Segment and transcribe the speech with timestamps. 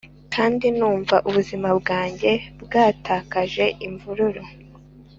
[0.33, 2.31] kandi numva ubuzima bwanjye
[2.63, 4.43] bwatakaje imvururu.